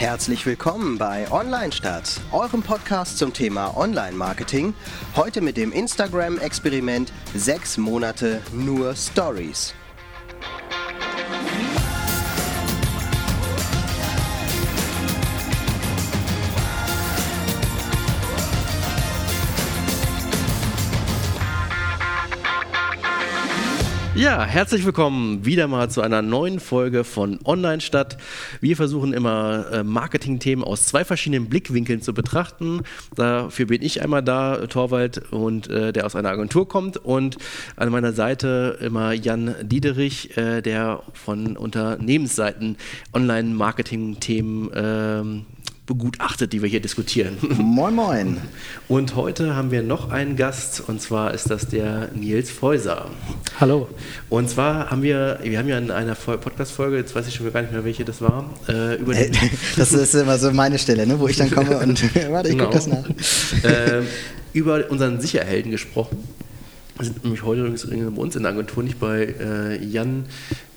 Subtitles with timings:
[0.00, 4.72] Herzlich willkommen bei Online Stadt, eurem Podcast zum Thema Online-Marketing.
[5.14, 9.74] Heute mit dem Instagram-Experiment sechs Monate nur Stories.
[24.20, 28.18] Ja, herzlich willkommen wieder mal zu einer neuen Folge von Online Stadt.
[28.60, 32.82] Wir versuchen immer äh, Marketing-Themen aus zwei verschiedenen Blickwinkeln zu betrachten.
[33.16, 37.38] Dafür bin ich einmal da, Torwald, und äh, der aus einer Agentur kommt und
[37.76, 42.76] an meiner Seite immer Jan Diederich, äh, der von Unternehmensseiten
[43.14, 45.46] Online-Marketing-Themen ähm,
[45.90, 47.36] begutachtet, die wir hier diskutieren.
[47.58, 48.40] Moin, moin.
[48.86, 53.10] Und heute haben wir noch einen Gast und zwar ist das der Nils Feuser.
[53.58, 53.88] Hallo.
[54.28, 57.62] Und zwar haben wir, wir haben ja in einer Podcast-Folge, jetzt weiß ich schon gar
[57.62, 59.32] nicht mehr, welche das war, äh, über den
[59.76, 62.70] Das ist immer so meine Stelle, ne, wo ich dann komme und warte, ich genau.
[62.70, 63.08] gucke das nach.
[63.64, 64.02] Äh,
[64.52, 66.18] über unseren Sicherhelden gesprochen.
[67.00, 70.26] Wir sind nämlich heute übrigens bei uns in der Agentur, nicht bei äh, Jan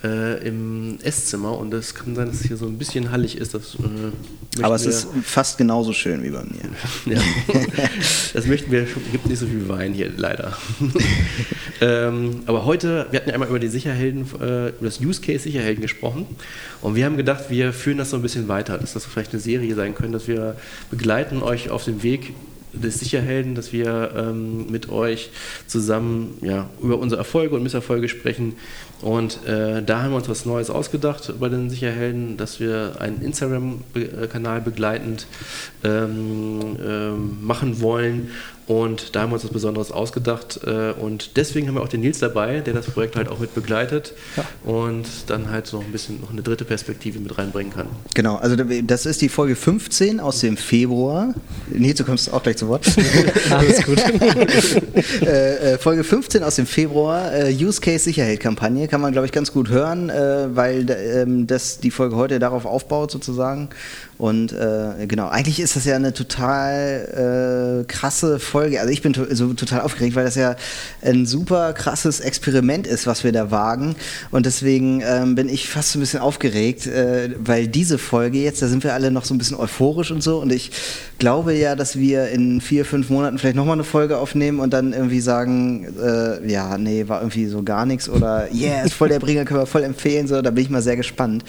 [0.04, 3.54] äh, im Esszimmer und es kann sein, dass es hier so ein bisschen hallig ist.
[3.54, 6.64] Das, äh, Aber es ist fast genauso schön wie bei mir.
[7.16, 7.22] ja.
[8.34, 10.58] das möchten wir, gibt nicht so viel Wein hier leider.
[11.82, 15.40] ähm, aber heute, wir hatten ja einmal über die Sicherhelden, äh, über das Use Case
[15.40, 16.26] Sicherhelden gesprochen
[16.82, 19.42] und wir haben gedacht, wir führen das so ein bisschen weiter, dass das vielleicht eine
[19.42, 20.56] Serie sein könnte, dass wir
[20.90, 22.34] begleiten euch auf dem Weg
[22.74, 25.30] des Sicherhelden, dass wir ähm, mit euch
[25.68, 28.56] zusammen ja, über unsere Erfolge und Misserfolge sprechen.
[29.02, 33.22] Und äh, da haben wir uns was Neues ausgedacht bei den Sicherhelden, dass wir einen
[33.22, 35.28] Instagram-Kanal begleitend
[35.84, 38.32] ähm, ähm, machen wollen
[38.67, 40.61] und da haben wir uns was Besonderes ausgedacht.
[40.66, 43.53] Äh, und deswegen haben wir auch den Nils dabei, der das Projekt halt auch mit
[43.53, 44.45] begleitet ja.
[44.64, 47.88] und dann halt noch ein bisschen noch eine dritte Perspektive mit reinbringen kann.
[48.14, 51.34] Genau, also das ist die Folge 15 aus dem Februar.
[51.69, 52.85] Nils, du kommst auch gleich zu Wort.
[53.50, 54.02] Alles gut.
[55.23, 59.52] Äh, äh, Folge 15 aus dem Februar, Use Case Sicherheit-Kampagne, kann man glaube ich ganz
[59.52, 63.69] gut hören, weil ähm, das die Folge heute darauf aufbaut sozusagen.
[64.23, 68.79] Und äh, genau, eigentlich ist das ja eine total äh, krasse Folge.
[68.79, 70.56] Also ich bin to so total aufgeregt, weil das ja
[71.01, 73.97] ein super krasses Experiment ist, was wir da wagen.
[74.31, 78.61] Und deswegen ähm, bin ich fast so ein bisschen aufgeregt, äh, weil diese Folge jetzt,
[78.61, 80.40] da sind wir alle noch so ein bisschen euphorisch und so.
[80.40, 80.72] Und ich
[81.19, 84.94] glaube ja, dass wir in vier, fünf Monaten vielleicht nochmal eine Folge aufnehmen und dann
[84.94, 89.19] irgendwie sagen, äh, ja, nee, war irgendwie so gar nichts oder yeah, ist voll der
[89.19, 90.29] Bringer, können wir voll empfehlen.
[90.29, 91.44] So, da bin ich mal sehr gespannt,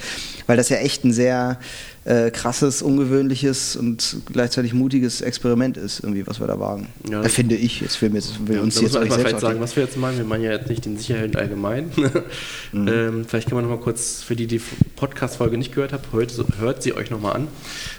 [0.45, 1.57] weil das ja echt ein sehr
[2.05, 6.87] äh, krasses, ungewöhnliches und gleichzeitig mutiges Experiment ist, irgendwie, was wir da wagen.
[7.09, 7.81] Ja, äh, finde ich.
[7.81, 10.17] Jetzt will, wir, will ja, uns jetzt einfach vielleicht sagen, was wir jetzt meinen.
[10.17, 11.91] Wir meinen ja jetzt nicht den Sicherheit allgemein.
[12.71, 12.87] mhm.
[12.87, 14.61] ähm, vielleicht kann man noch mal kurz, für die die
[14.95, 17.47] Podcast-Folge nicht gehört haben, hört, hört sie euch noch mal an,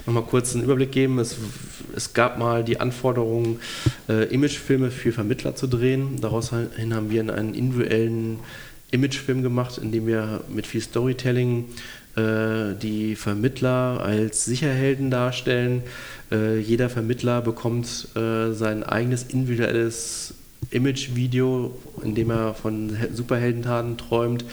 [0.07, 1.19] noch mal kurz einen Überblick geben.
[1.19, 1.37] Es,
[1.95, 3.59] es gab mal die Anforderung,
[4.09, 6.21] äh, Imagefilme für Vermittler zu drehen.
[6.21, 8.39] Daraus hin haben wir einen individuellen
[8.93, 11.65] Imagefilm gemacht, in dem wir mit viel Storytelling
[12.17, 15.83] die Vermittler als Sicherhelden darstellen.
[16.33, 20.35] Äh, jeder Vermittler bekommt äh, sein eigenes individuelles
[20.71, 24.45] Image-Video, in dem er von Superheldentaten träumt.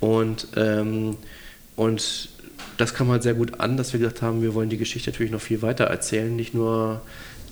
[0.00, 1.16] Und, ähm,
[1.76, 2.28] und
[2.78, 5.32] das kam halt sehr gut an, dass wir gesagt haben, wir wollen die Geschichte natürlich
[5.32, 7.02] noch viel weiter erzählen, nicht nur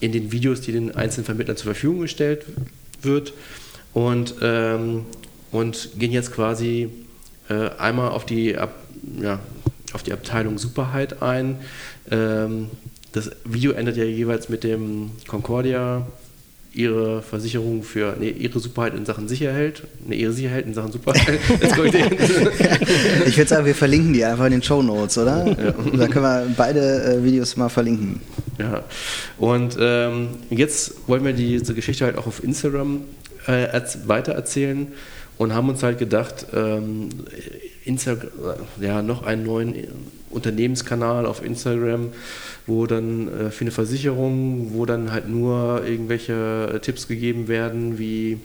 [0.00, 2.46] in den Videos, die den einzelnen Vermittlern zur Verfügung gestellt
[3.02, 3.34] wird.
[3.92, 5.04] Und, ähm,
[5.52, 6.88] und gehen jetzt quasi
[7.48, 8.56] äh, einmal auf die
[9.20, 9.40] ja,
[9.92, 11.56] auf die Abteilung Superheit ein.
[12.10, 12.68] Ähm,
[13.12, 16.06] das Video endet ja jeweils mit dem Concordia
[16.72, 21.26] ihre Versicherung für, nee, ihre Superheit in Sachen Sicherheit, nee, ihre Sicherheit in Sachen Superheit.
[21.50, 25.46] ich, ich würde sagen, wir verlinken die einfach in den Show Notes, oder?
[25.46, 25.74] Ja.
[25.96, 28.20] Da können wir beide äh, Videos mal verlinken.
[28.58, 28.84] Ja,
[29.38, 33.00] und ähm, jetzt wollen wir diese Geschichte halt auch auf Instagram
[33.46, 34.88] äh, weiter erzählen
[35.40, 37.08] und haben uns halt gedacht, ähm,
[37.86, 38.28] Instagram,
[38.78, 39.74] ja, noch einen neuen
[40.28, 42.08] Unternehmenskanal auf Instagram,
[42.66, 48.36] wo dann äh, für eine Versicherung, wo dann halt nur irgendwelche Tipps gegeben werden, wie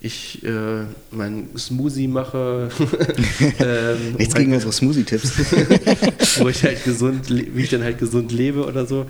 [0.00, 2.68] ich äh, meinen Smoothie mache.
[3.58, 5.32] ähm, Nichts gegen unsere Smoothie-Tipps.
[6.38, 9.06] wo ich halt gesund, wie ich dann halt gesund lebe oder so,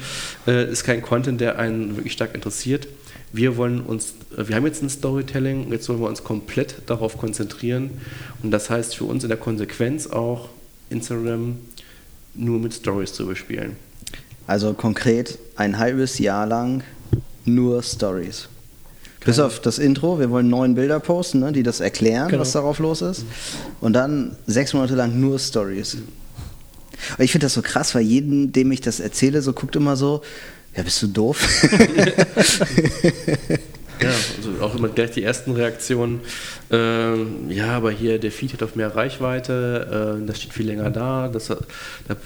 [0.46, 2.88] äh, ist kein Content, der einen wirklich stark interessiert
[3.34, 7.18] wir wollen uns, äh, wir haben jetzt ein Storytelling, jetzt wollen wir uns komplett darauf
[7.18, 7.90] konzentrieren.
[8.42, 10.48] Und das heißt für uns in der Konsequenz auch,
[10.88, 11.56] Instagram
[12.34, 13.76] nur mit Stories zu bespielen.
[14.46, 16.84] Also konkret ein halbes Jahr lang
[17.44, 18.48] nur Stories.
[19.24, 22.42] Bis auf das Intro, wir wollen neun Bilder posten, ne, die das erklären, genau.
[22.42, 23.24] was darauf los ist.
[23.80, 25.96] Und dann sechs Monate lang nur Stories.
[27.18, 30.22] Ich finde das so krass, weil jeden, dem ich das erzähle, so guckt immer so,
[30.76, 31.66] ja, bist du doof?
[34.02, 36.20] Ja, also auch immer gleich die ersten Reaktionen.
[36.70, 40.90] Ähm, ja, aber hier der Feed hat auf mehr Reichweite, äh, das steht viel länger
[40.90, 42.16] da, das, da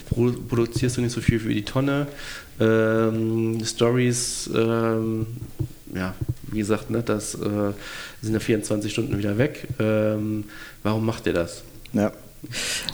[0.49, 2.07] produzierst du nicht so viel für die Tonne.
[2.59, 5.27] Ähm, Stories, ähm,
[5.95, 6.15] ja,
[6.51, 7.73] wie gesagt, ne, das äh,
[8.23, 9.69] sind ja 24 Stunden wieder weg.
[9.79, 10.45] Ähm,
[10.83, 11.63] warum macht ihr das?
[11.93, 12.13] Ja.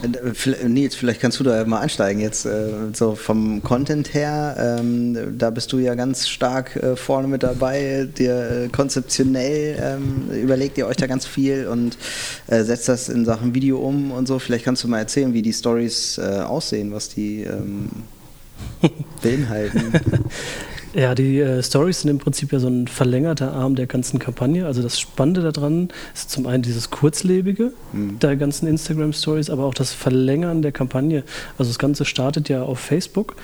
[0.02, 4.78] Äh, Nils, vielleicht kannst du da mal einsteigen jetzt, äh, so vom Content her.
[4.80, 8.08] Ähm, da bist du ja ganz stark äh, vorne mit dabei.
[8.16, 11.96] Dir konzeptionell ähm, überlegt ihr euch da ganz viel und
[12.46, 14.38] setzt das in Sachen Video um und so.
[14.38, 17.88] Vielleicht kannst du mal erzählen, wie die Stories aussehen, was die ähm,
[19.22, 19.92] beinhalten.
[20.94, 24.64] Ja, die äh, Stories sind im Prinzip ja so ein verlängerter Arm der ganzen Kampagne.
[24.64, 28.18] Also das Spannende daran ist zum einen dieses Kurzlebige mhm.
[28.20, 31.24] der ganzen Instagram-Stories, aber auch das Verlängern der Kampagne.
[31.58, 33.34] Also das Ganze startet ja auf Facebook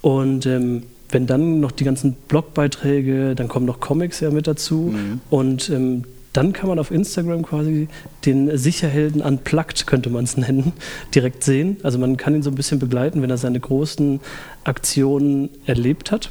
[0.00, 4.92] und ähm, wenn dann noch die ganzen Blogbeiträge, dann kommen noch Comics ja mit dazu
[4.92, 5.20] mhm.
[5.30, 7.88] und ähm, dann kann man auf Instagram quasi
[8.24, 10.72] den Sicherhelden unplugged, könnte man es nennen,
[11.14, 11.78] direkt sehen.
[11.82, 14.20] Also man kann ihn so ein bisschen begleiten, wenn er seine großen
[14.64, 16.30] Aktionen erlebt hat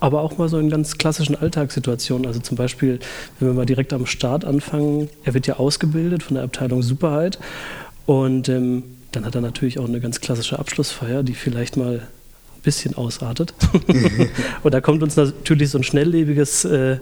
[0.00, 2.26] aber auch mal so in ganz klassischen Alltagssituationen.
[2.26, 2.98] Also zum Beispiel,
[3.38, 7.38] wenn wir mal direkt am Start anfangen, er wird ja ausgebildet von der Abteilung Superheit
[8.06, 8.82] und ähm,
[9.12, 13.54] dann hat er natürlich auch eine ganz klassische Abschlussfeier, die vielleicht mal ein bisschen ausartet.
[14.62, 16.98] und da kommt uns natürlich so ein schnelllebiges äh,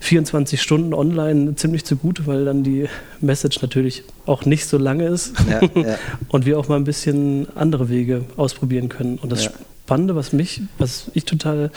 [0.00, 2.86] 24 Stunden online ziemlich zugute, weil dann die
[3.20, 5.98] Message natürlich auch nicht so lange ist ja, ja.
[6.28, 9.18] und wir auch mal ein bisschen andere Wege ausprobieren können.
[9.18, 9.50] Und das ja.
[9.86, 11.70] Spannende, was mich, was ich total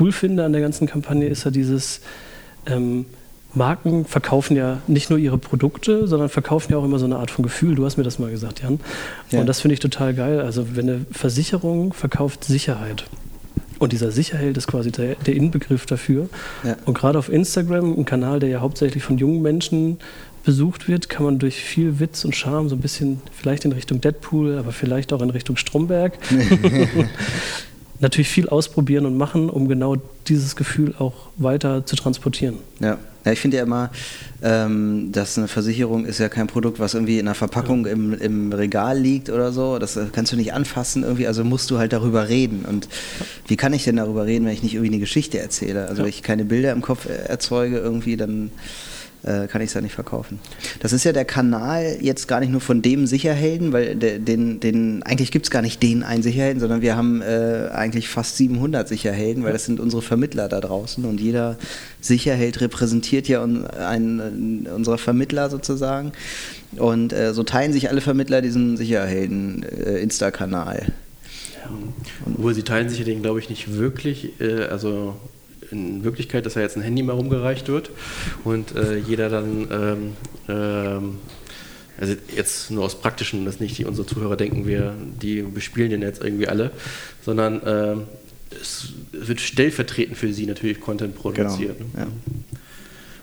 [0.00, 2.00] cool finde an der ganzen Kampagne, ist ja dieses
[2.64, 3.04] ähm,
[3.52, 7.30] Marken verkaufen ja nicht nur ihre Produkte, sondern verkaufen ja auch immer so eine Art
[7.30, 7.74] von Gefühl.
[7.74, 8.80] Du hast mir das mal gesagt, Jan.
[9.30, 9.40] Ja.
[9.40, 10.40] Und das finde ich total geil.
[10.40, 13.04] Also wenn eine Versicherung verkauft Sicherheit.
[13.78, 16.30] Und dieser Sicherheld ist quasi der, der Inbegriff dafür.
[16.64, 16.76] Ja.
[16.86, 19.98] Und gerade auf Instagram, ein Kanal, der ja hauptsächlich von jungen Menschen
[20.44, 24.00] besucht wird, kann man durch viel Witz und Charme so ein bisschen vielleicht in Richtung
[24.00, 26.18] Deadpool, aber vielleicht auch in Richtung Stromberg
[28.00, 29.96] natürlich viel ausprobieren und machen, um genau
[30.28, 32.56] dieses Gefühl auch weiter zu transportieren.
[32.80, 32.98] Ja.
[33.24, 33.90] Ja, ich finde ja immer,
[34.42, 37.92] ähm, dass eine Versicherung ist ja kein Produkt, was irgendwie in einer Verpackung ja.
[37.92, 39.78] im, im Regal liegt oder so.
[39.78, 42.64] Das äh, kannst du nicht anfassen irgendwie, also musst du halt darüber reden.
[42.68, 42.88] Und
[43.46, 45.86] wie kann ich denn darüber reden, wenn ich nicht irgendwie eine Geschichte erzähle?
[45.86, 48.50] Also wenn ich keine Bilder im Kopf erzeuge irgendwie, dann
[49.24, 50.40] äh, kann ich es ja nicht verkaufen.
[50.80, 54.60] Das ist ja der Kanal jetzt gar nicht nur von dem Sicherhelden, weil de, den,
[54.60, 58.36] den, eigentlich gibt es gar nicht den einen Sicherhelden, sondern wir haben äh, eigentlich fast
[58.36, 61.56] 700 Sicherhelden, weil das sind unsere Vermittler da draußen und jeder
[62.00, 66.12] Sicherheld repräsentiert ja un, einen, unserer Vermittler sozusagen.
[66.76, 70.78] Und äh, so teilen sich alle Vermittler diesen Sicherhelden-Insta-Kanal.
[70.78, 70.90] Äh.
[72.26, 74.40] Obwohl sie teilen sich den, glaube ich, nicht wirklich.
[74.40, 75.16] Äh, also
[75.72, 77.90] in Wirklichkeit, dass ja jetzt ein Handy mal rumgereicht wird
[78.44, 80.12] und äh, jeder dann, ähm,
[80.48, 81.18] ähm,
[81.98, 86.02] also jetzt nur aus praktischen, dass nicht die, unsere Zuhörer denken, wir, die bespielen den
[86.02, 86.70] jetzt irgendwie alle,
[87.24, 88.02] sondern ähm,
[88.60, 91.78] es wird stellvertretend für sie natürlich Content produziert.
[91.78, 92.06] Genau, ja.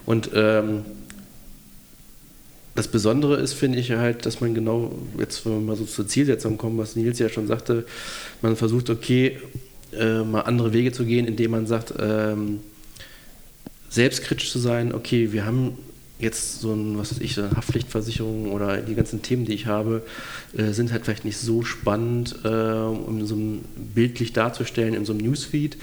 [0.06, 0.86] Und ähm,
[2.76, 6.08] das Besondere ist, finde ich halt, dass man genau, jetzt wenn wir mal so zur
[6.08, 7.86] Zielsetzung kommen, was Nils ja schon sagte,
[8.42, 9.38] man versucht, okay,
[9.94, 12.60] äh, mal andere Wege zu gehen, indem man sagt, ähm,
[13.90, 15.78] selbstkritisch zu sein, okay, wir haben
[16.20, 20.04] jetzt so ein, was weiß ich, eine Haftpflichtversicherung oder die ganzen Themen, die ich habe,
[20.56, 23.64] äh, sind halt vielleicht nicht so spannend, äh, um so ein
[23.96, 25.78] bildlich darzustellen in so einem Newsfeed.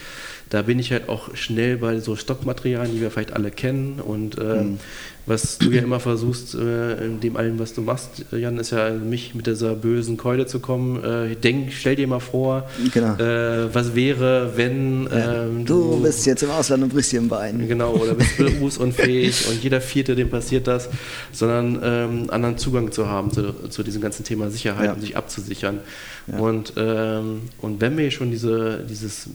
[0.50, 4.38] Da bin ich halt auch schnell bei so Stockmaterialien, die wir vielleicht alle kennen und
[4.38, 4.78] äh, mhm
[5.26, 8.90] was du ja immer versuchst, äh, in dem allen, was du machst, Jan, ist ja
[8.90, 11.02] mich mit dieser bösen Keule zu kommen.
[11.02, 13.14] Äh, denk, stell dir mal vor, genau.
[13.14, 15.44] äh, was wäre, wenn ja.
[15.44, 17.66] ähm, du, du, bist jetzt im Ausland und brichst dir ein Bein.
[17.66, 20.88] Genau, oder bist berufsunfähig und jeder Vierte, dem passiert das,
[21.32, 24.92] sondern ähm, anderen Zugang zu haben zu, zu diesem ganzen Thema Sicherheit ja.
[24.92, 25.80] und sich abzusichern.
[26.26, 26.38] Ja.
[26.38, 29.28] Und, ähm, und wenn wir schon diese, dieses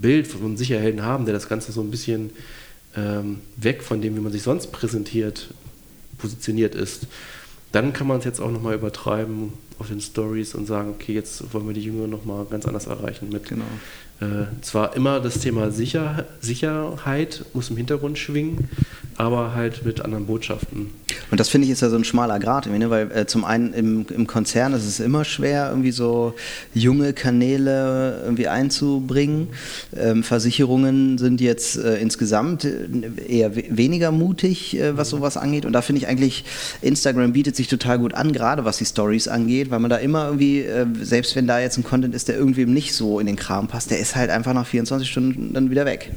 [0.00, 2.30] Bild von Sicherhelden haben, der das Ganze so ein bisschen
[2.96, 5.48] ähm, weg von dem, wie man sich sonst präsentiert,
[6.18, 7.06] positioniert ist,
[7.72, 11.52] dann kann man es jetzt auch nochmal übertreiben auf den Stories und sagen, okay, jetzt
[11.54, 13.48] wollen wir die Jüngeren nochmal ganz anders erreichen mit.
[13.48, 13.64] Genau.
[14.22, 18.68] Äh, zwar immer das Thema Sicher Sicherheit muss im Hintergrund schwingen,
[19.16, 20.90] aber halt mit anderen Botschaften.
[21.30, 22.90] Und das finde ich ist ja so ein schmaler Grad, ne?
[22.90, 26.34] weil äh, zum einen im, im Konzern ist es immer schwer, irgendwie so
[26.74, 29.48] junge Kanäle irgendwie einzubringen.
[29.96, 32.86] Ähm, Versicherungen sind jetzt äh, insgesamt äh,
[33.26, 35.64] eher weniger mutig, äh, was sowas angeht.
[35.64, 36.44] Und da finde ich eigentlich,
[36.80, 40.26] Instagram bietet sich total gut an, gerade was die Stories angeht, weil man da immer
[40.26, 43.36] irgendwie, äh, selbst wenn da jetzt ein Content ist, der irgendwie nicht so in den
[43.36, 46.12] Kram passt, der ist halt einfach nach 24 Stunden dann wieder weg.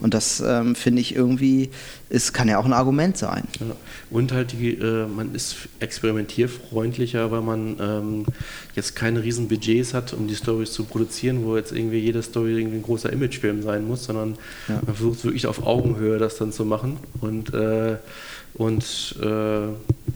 [0.00, 1.70] Und das ähm, finde ich irgendwie,
[2.08, 3.44] es kann ja auch ein Argument sein.
[3.60, 3.74] Ja.
[4.10, 8.26] Und halt, die, äh, man ist experimentierfreundlicher, weil man ähm,
[8.74, 12.58] jetzt keine riesen Budgets hat, um die Stories zu produzieren, wo jetzt irgendwie jede Story
[12.58, 14.36] irgendwie ein großer Imagefilm sein muss, sondern
[14.68, 14.80] ja.
[14.86, 17.96] man versucht wirklich auf Augenhöhe das dann zu machen und, äh,
[18.54, 19.66] und äh,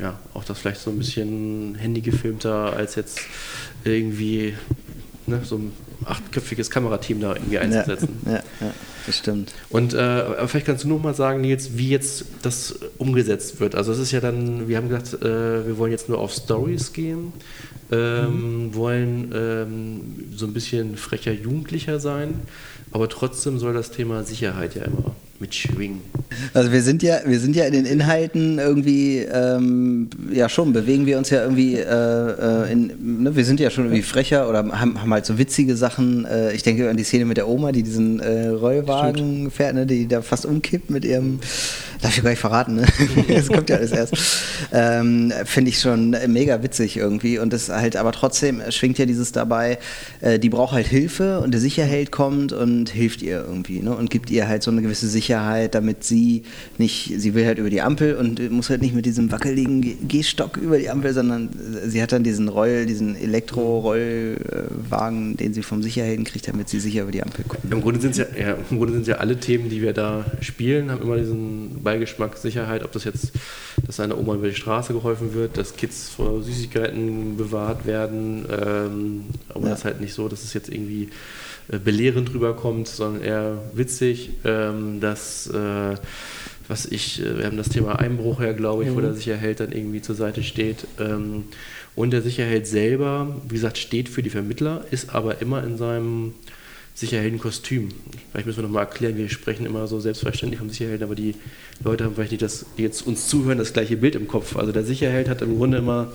[0.00, 3.20] ja, auch das vielleicht so ein bisschen handygefilmter als jetzt
[3.84, 4.54] irgendwie
[5.26, 5.72] ne, so ein
[6.04, 8.20] achtköpfiges Kamerateam da irgendwie einzusetzen.
[8.24, 8.72] Ja, ja, ja
[9.06, 9.52] das stimmt.
[9.70, 13.74] Und äh, vielleicht kannst du noch mal sagen, Nils, wie jetzt das umgesetzt wird.
[13.74, 16.92] Also es ist ja dann, wir haben gesagt, äh, wir wollen jetzt nur auf Stories
[16.92, 17.32] gehen,
[17.90, 18.74] ähm, mhm.
[18.74, 20.00] wollen ähm,
[20.36, 22.40] so ein bisschen frecher Jugendlicher sein,
[22.92, 26.02] aber trotzdem soll das Thema Sicherheit ja immer mit Schwingen.
[26.52, 31.06] Also wir sind ja, wir sind ja in den Inhalten irgendwie, ähm, ja schon, bewegen
[31.06, 34.58] wir uns ja irgendwie, äh, äh, in, ne, wir sind ja schon irgendwie frecher oder
[34.58, 36.26] haben, haben halt so witzige Sachen.
[36.26, 39.86] Äh, ich denke an die Szene mit der Oma, die diesen äh, Rollwagen fährt, ne,
[39.86, 41.40] die da fast umkippt mit ihrem,
[42.00, 42.86] darf ich gar nicht verraten, ne?
[43.28, 44.14] das kommt ja alles erst.
[44.72, 49.32] Ähm, Finde ich schon mega witzig irgendwie und das halt, aber trotzdem schwingt ja dieses
[49.32, 49.78] dabei,
[50.20, 54.10] äh, die braucht halt Hilfe und der Sicherheld kommt und hilft ihr irgendwie ne, und
[54.10, 56.44] gibt ihr halt so eine gewisse Sicherheit Sicherheit, damit sie
[56.78, 60.56] nicht, sie will halt über die Ampel und muss halt nicht mit diesem wackeligen Gehstock
[60.56, 61.50] über die Ampel, sondern
[61.86, 67.02] sie hat dann diesen Roll, diesen Elektro-Rollwagen, den sie vom Sicherhelden kriegt, damit sie sicher
[67.02, 67.62] über die Ampel kommt.
[67.70, 70.24] Im Grunde sind es ja, ja, im Grunde sind ja alle Themen, die wir da
[70.40, 73.32] spielen, haben immer diesen Beigeschmack Sicherheit, ob das jetzt,
[73.84, 79.24] dass einer Oma über die Straße geholfen wird, dass Kids vor Süßigkeiten bewahrt werden, ähm,
[79.48, 79.70] aber ja.
[79.70, 81.08] das ist halt nicht so, dass es jetzt irgendwie
[81.68, 85.96] äh, belehrend rüberkommt, sondern eher witzig, ähm, dass äh,
[86.68, 88.94] was ich, äh, wir haben das Thema Einbruch ja, glaube ich, mhm.
[88.94, 90.86] wo der Sicherheld dann irgendwie zur Seite steht.
[91.00, 91.46] Ähm,
[91.96, 96.34] und der Sicherheld selber, wie gesagt, steht für die Vermittler, ist aber immer in seinem
[96.94, 97.88] Sicherheldenkostüm.
[98.30, 101.34] Vielleicht müssen wir nochmal erklären, wir sprechen immer so selbstverständlich vom Sicherhelden, aber die
[101.82, 104.56] Leute haben vielleicht nicht das, die jetzt uns zuhören, das gleiche Bild im Kopf.
[104.56, 106.12] Also der Sicherheld hat im Grunde immer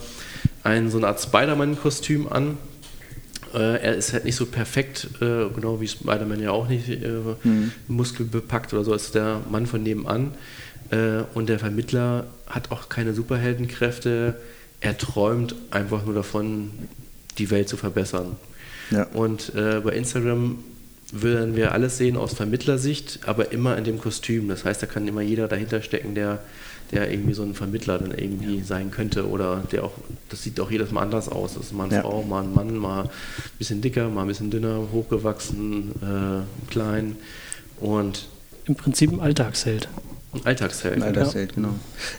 [0.63, 2.57] ein, so eine Art Spider-Man-Kostüm an,
[3.55, 7.07] äh, er ist halt nicht so perfekt, äh, genau wie Spider-Man ja auch nicht äh,
[7.43, 7.71] mhm.
[7.87, 10.31] muskelbepackt oder so, ist der Mann von nebenan.
[11.33, 14.35] Und der Vermittler hat auch keine Superheldenkräfte.
[14.81, 16.69] Er träumt einfach nur davon,
[17.39, 18.35] die Welt zu verbessern.
[18.91, 19.03] Ja.
[19.13, 20.59] Und äh, bei Instagram
[21.11, 24.47] würden wir alles sehen aus Vermittlersicht, aber immer in dem Kostüm.
[24.47, 26.39] Das heißt, da kann immer jeder dahinter stecken, der
[26.91, 29.93] der irgendwie so ein Vermittler dann irgendwie sein könnte oder der auch,
[30.29, 31.55] das sieht auch jedes Mal anders aus.
[31.55, 32.01] Das ist mal eine ja.
[32.01, 33.09] Frau, mal ein Mann, mal ein
[33.57, 37.15] bisschen dicker, mal ein bisschen dünner, hochgewachsen, äh, klein
[37.79, 38.27] und
[38.65, 39.89] im Prinzip ein Alltagsheld.
[40.35, 40.95] Ein Alltagsheld.
[40.95, 41.69] Ein Alltagsheld, genau.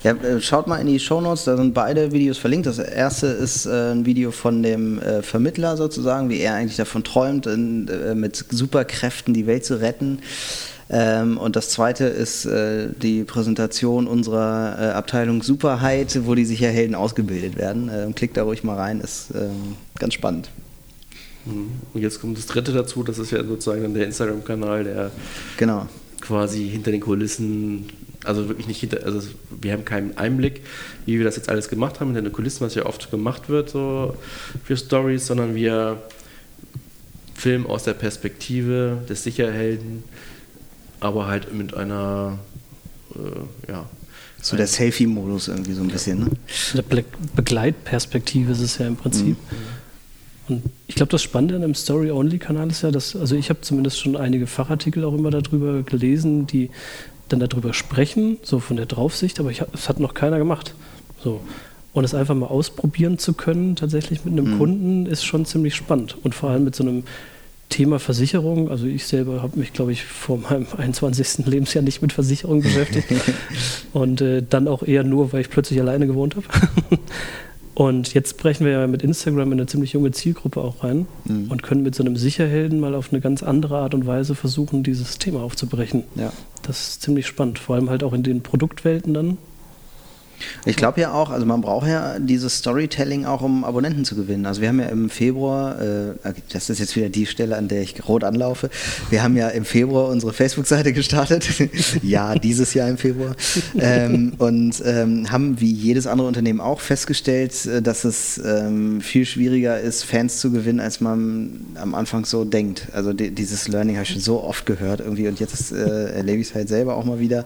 [0.02, 2.66] Ja, äh, schaut mal in die Shownotes, da sind beide Videos verlinkt.
[2.66, 7.04] Das erste ist äh, ein Video von dem äh, Vermittler sozusagen, wie er eigentlich davon
[7.04, 10.20] träumt, mit Superkräften die Welt zu retten.
[10.88, 16.94] Ähm, und das zweite ist äh, die Präsentation unserer äh, Abteilung Superheit, wo die Sicherhelden
[16.94, 17.90] ausgebildet werden.
[17.92, 20.50] Ähm, klickt da ruhig mal rein, ist ähm, ganz spannend.
[21.44, 21.70] Mhm.
[21.92, 25.10] Und jetzt kommt das dritte dazu, das ist ja sozusagen der Instagram-Kanal, der
[25.56, 25.88] genau.
[26.20, 27.86] quasi hinter den Kulissen,
[28.26, 29.20] also wirklich nicht hinter, also
[29.60, 30.62] wir haben keinen Einblick,
[31.06, 33.70] wie wir das jetzt alles gemacht haben hinter den Kulissen, was ja oft gemacht wird
[33.70, 34.14] so
[34.64, 36.02] für Stories, sondern wir
[37.34, 40.04] filmen aus der Perspektive des Sicherhelden
[41.00, 42.38] aber halt mit einer,
[43.14, 43.88] äh, ja.
[44.42, 46.30] So der Selfie-Modus irgendwie so ein bisschen, ne?
[46.72, 47.04] Eine Be
[47.34, 49.36] Begleitperspektive ist es ja im Prinzip.
[49.36, 50.54] Mhm.
[50.54, 53.98] Und ich glaube, das Spannende an einem Story-Only-Kanal ist ja, dass, also ich habe zumindest
[53.98, 56.70] schon einige Fachartikel auch immer darüber gelesen, die
[57.28, 60.74] dann darüber sprechen, so von der Draufsicht, aber es hat noch keiner gemacht.
[61.22, 61.40] So.
[61.92, 64.58] Und es einfach mal ausprobieren zu können, tatsächlich mit einem mhm.
[64.58, 66.16] Kunden, ist schon ziemlich spannend.
[66.22, 67.04] Und vor allem mit so einem
[67.68, 71.46] Thema Versicherung, also ich selber habe mich, glaube ich, vor meinem 21.
[71.46, 73.08] Lebensjahr nicht mit Versicherung beschäftigt
[73.92, 76.46] und äh, dann auch eher nur, weil ich plötzlich alleine gewohnt habe.
[77.76, 81.50] und jetzt brechen wir ja mit Instagram in eine ziemlich junge Zielgruppe auch rein mhm.
[81.50, 84.82] und können mit so einem Sicherhelden mal auf eine ganz andere Art und Weise versuchen,
[84.82, 86.04] dieses Thema aufzubrechen.
[86.14, 86.32] Ja.
[86.62, 89.36] Das ist ziemlich spannend, vor allem halt auch in den Produktwelten dann,
[90.64, 94.46] ich glaube ja auch, also man braucht ja dieses Storytelling auch, um Abonnenten zu gewinnen.
[94.46, 97.82] Also wir haben ja im Februar, äh, das ist jetzt wieder die Stelle, an der
[97.82, 98.70] ich rot anlaufe,
[99.10, 101.48] wir haben ja im Februar unsere Facebook-Seite gestartet.
[102.02, 103.34] ja, dieses Jahr im Februar.
[103.78, 109.26] Ähm, und ähm, haben wie jedes andere Unternehmen auch festgestellt, äh, dass es ähm, viel
[109.26, 112.88] schwieriger ist, Fans zu gewinnen, als man am Anfang so denkt.
[112.92, 116.40] Also die, dieses Learning habe ich schon so oft gehört irgendwie und jetzt äh, erlebe
[116.40, 117.44] ich es halt selber auch mal wieder.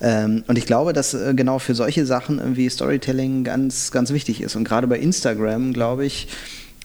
[0.00, 4.12] Ähm, und ich glaube, dass äh, genau für solche Sachen Sachen irgendwie Storytelling ganz, ganz
[4.12, 4.54] wichtig ist.
[4.54, 6.28] Und gerade bei Instagram, glaube ich,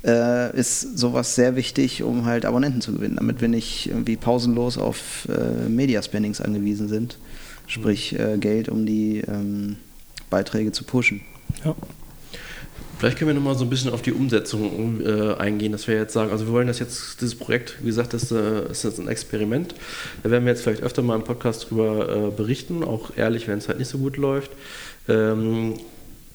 [0.06, 4.78] äh, ist sowas sehr wichtig, um halt Abonnenten zu gewinnen, damit wir nicht irgendwie pausenlos
[4.78, 7.18] auf äh, Media-Spendings angewiesen sind.
[7.66, 9.76] Sprich äh, Geld, um die ähm,
[10.30, 11.20] Beiträge zu pushen.
[11.66, 11.76] Ja.
[12.98, 15.96] Vielleicht können wir nochmal so ein bisschen auf die Umsetzung um, äh, eingehen, dass wir
[15.96, 18.98] jetzt sagen, also wir wollen das jetzt, dieses Projekt, wie gesagt, das äh, ist jetzt
[18.98, 19.76] ein Experiment.
[20.24, 23.58] Da werden wir jetzt vielleicht öfter mal im Podcast drüber äh, berichten, auch ehrlich, wenn
[23.58, 24.52] es halt nicht so gut läuft.
[25.08, 25.74] Ähm,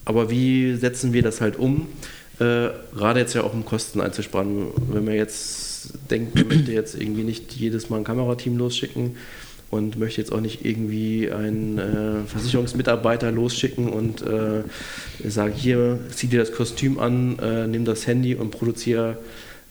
[0.05, 1.87] aber wie setzen wir das halt um?
[2.39, 4.67] Äh, gerade jetzt ja auch um Kosten einzusparen.
[4.91, 9.15] Wenn man jetzt denkt, man möchte jetzt irgendwie nicht jedes Mal ein Kamerateam losschicken,
[9.73, 14.63] und möchte jetzt auch nicht irgendwie einen äh, Versicherungsmitarbeiter losschicken und äh,
[15.27, 19.17] sagen, hier, zieh dir das Kostüm an, äh, nimm das Handy und produziere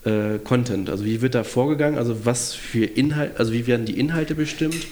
[0.04, 0.90] äh, Content.
[0.90, 1.98] Also wie wird da vorgegangen?
[1.98, 4.86] Also was für Inhalt, also wie werden die Inhalte bestimmt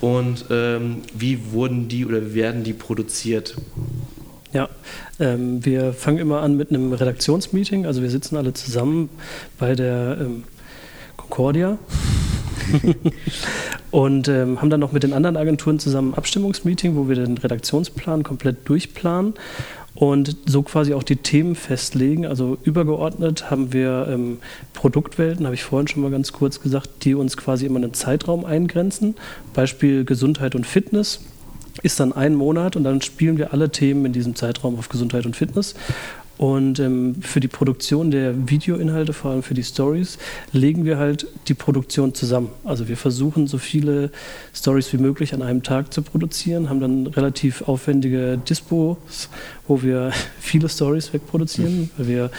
[0.00, 3.56] und ähm, wie wurden die oder werden die produziert?
[4.52, 4.68] Ja,
[5.20, 7.86] ähm, wir fangen immer an mit einem Redaktionsmeeting.
[7.86, 9.10] Also wir sitzen alle zusammen
[9.58, 10.44] bei der ähm,
[11.16, 11.78] Concordia
[13.90, 17.36] und ähm, haben dann noch mit den anderen Agenturen zusammen ein Abstimmungsmeeting, wo wir den
[17.36, 19.34] Redaktionsplan komplett durchplanen
[19.98, 22.24] und so quasi auch die Themen festlegen.
[22.24, 24.38] Also übergeordnet haben wir ähm,
[24.72, 28.44] Produktwelten, habe ich vorhin schon mal ganz kurz gesagt, die uns quasi immer einen Zeitraum
[28.44, 29.16] eingrenzen.
[29.54, 31.22] Beispiel Gesundheit und Fitness
[31.82, 35.26] ist dann ein Monat und dann spielen wir alle Themen in diesem Zeitraum auf Gesundheit
[35.26, 35.74] und Fitness.
[36.38, 40.18] Und ähm, für die Produktion der Videoinhalte, vor allem für die Stories,
[40.52, 42.50] legen wir halt die Produktion zusammen.
[42.64, 44.12] Also wir versuchen so viele
[44.54, 49.28] Stories wie möglich an einem Tag zu produzieren, haben dann relativ aufwendige Dispos,
[49.66, 52.30] wo wir viele Stories wegproduzieren, weil wir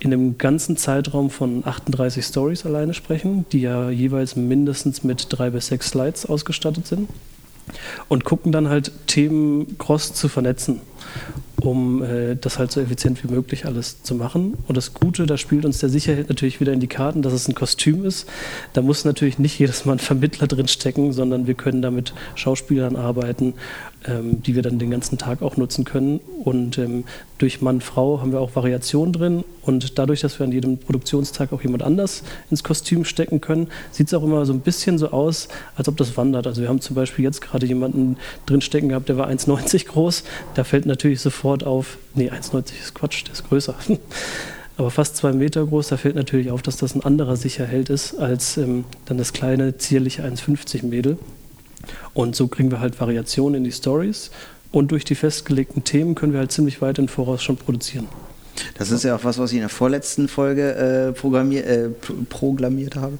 [0.00, 5.50] in einem ganzen Zeitraum von 38 Stories alleine sprechen, die ja jeweils mindestens mit drei
[5.50, 7.08] bis sechs Slides ausgestattet sind
[8.08, 10.80] und gucken dann halt Themen cross zu vernetzen
[11.64, 14.54] um äh, das halt so effizient wie möglich alles zu machen.
[14.68, 17.48] Und das Gute, da spielt uns der Sicherheit natürlich wieder in die Karten, dass es
[17.48, 18.28] ein Kostüm ist.
[18.74, 22.12] Da muss natürlich nicht jedes Mal ein Vermittler drin stecken, sondern wir können da mit
[22.34, 23.54] Schauspielern arbeiten
[24.06, 26.20] ähm, die wir dann den ganzen Tag auch nutzen können.
[26.44, 27.04] Und ähm,
[27.38, 29.44] durch Mann-Frau haben wir auch Variationen drin.
[29.62, 34.08] Und dadurch, dass wir an jedem Produktionstag auch jemand anders ins Kostüm stecken können, sieht
[34.08, 36.46] es auch immer so ein bisschen so aus, als ob das wandert.
[36.46, 40.24] Also wir haben zum Beispiel jetzt gerade jemanden drin stecken gehabt, der war 1,90 groß.
[40.54, 43.76] Da fällt natürlich sofort auf, nee, 1,90 ist Quatsch, der ist größer.
[44.76, 48.14] aber fast zwei Meter groß, da fällt natürlich auf, dass das ein anderer Sicherheld ist
[48.14, 51.18] als ähm, dann das kleine, zierliche 1,50 Mädel.
[52.14, 54.30] Und so kriegen wir halt Variationen in die Stories
[54.72, 58.08] und durch die festgelegten Themen können wir halt ziemlich weit im Voraus schon produzieren.
[58.74, 61.88] Das ist ja auch was, was ich in der vorletzten Folge äh, programmier, äh,
[62.28, 63.18] programmiert habe.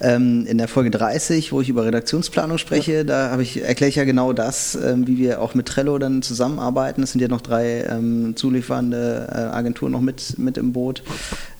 [0.00, 3.04] Ähm, in der Folge 30, wo ich über Redaktionsplanung spreche, ja.
[3.04, 7.02] da ich, erkläre ich ja genau das, ähm, wie wir auch mit Trello dann zusammenarbeiten.
[7.02, 11.02] Es sind ja noch drei ähm, zuliefernde äh, Agenturen noch mit, mit im Boot,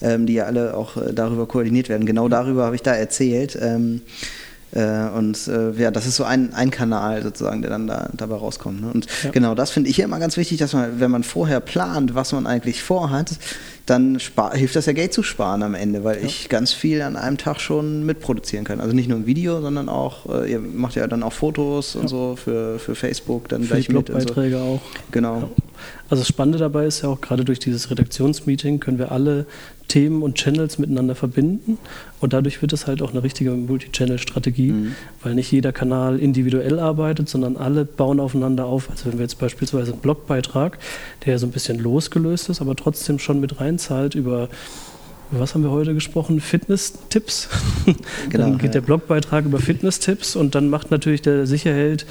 [0.03, 2.07] ähm, die ja alle auch äh, darüber koordiniert werden.
[2.07, 3.57] Genau darüber habe ich da erzählt.
[4.73, 8.37] Äh, und äh, ja, das ist so ein, ein Kanal sozusagen, der dann da, dabei
[8.37, 8.81] rauskommt.
[8.81, 8.91] Ne?
[8.93, 9.31] Und ja.
[9.31, 12.47] genau das finde ich immer ganz wichtig, dass man, wenn man vorher plant, was man
[12.47, 13.39] eigentlich vorhat,
[13.87, 14.19] dann
[14.55, 16.27] hilft das ja Geld zu sparen am Ende, weil ja.
[16.27, 18.81] ich ganz viel an einem Tag schon mitproduzieren kann.
[18.81, 22.01] Also nicht nur ein Video, sondern auch, äh, ihr macht ja dann auch Fotos ja.
[22.01, 24.65] und so für, für Facebook dann für gleich die Blogbeiträge so.
[24.65, 24.81] auch.
[25.13, 25.51] Genau.
[26.09, 29.47] Also das Spannende dabei ist ja auch, gerade durch dieses Redaktionsmeeting können wir alle
[29.89, 31.79] Themen und Channels miteinander verbinden
[32.21, 34.95] und dadurch wird es halt auch eine richtige Multi-Channel-Strategie, mhm.
[35.23, 38.91] weil nicht jeder Kanal individuell arbeitet, sondern alle bauen aufeinander auf.
[38.91, 40.79] Also wenn wir jetzt beispielsweise einen Blogbeitrag,
[41.25, 44.49] der so ein bisschen losgelöst ist, aber trotzdem schon mit reinzahlt über
[45.31, 46.41] was haben wir heute gesprochen?
[46.41, 47.49] Fitness-Tipps.
[48.29, 48.73] Genau, dann geht ja.
[48.73, 52.07] der Blogbeitrag über Fitness-Tipps und dann macht natürlich der Sicherheld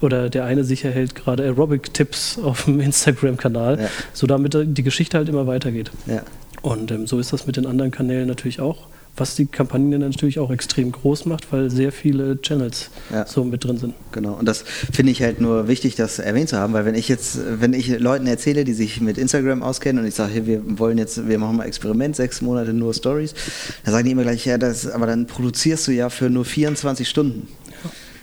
[0.00, 3.88] oder der eine Sicherheld gerade Aerobic-Tipps auf dem Instagram-Kanal, ja.
[4.12, 5.90] so damit die Geschichte halt immer weitergeht.
[6.06, 6.22] Ja.
[6.62, 10.38] Und ähm, so ist das mit den anderen Kanälen natürlich auch, was die Kampagnen natürlich
[10.38, 13.26] auch extrem groß macht, weil sehr viele Channels ja.
[13.26, 13.94] so mit drin sind.
[14.12, 17.08] Genau, und das finde ich halt nur wichtig, das erwähnt zu haben, weil wenn ich
[17.08, 20.78] jetzt, wenn ich Leuten erzähle, die sich mit Instagram auskennen und ich sage, hey, wir
[20.78, 23.34] wollen jetzt, wir machen mal Experiment, sechs Monate nur Stories,
[23.84, 27.08] dann sagen die immer gleich, ja, das, aber dann produzierst du ja für nur 24
[27.08, 27.48] Stunden.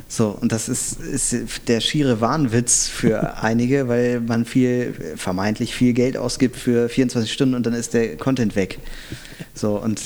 [0.09, 1.35] So, und das ist, ist
[1.67, 7.55] der schiere Wahnwitz für einige, weil man viel, vermeintlich viel Geld ausgibt für 24 Stunden
[7.55, 8.79] und dann ist der Content weg.
[9.53, 10.01] So, und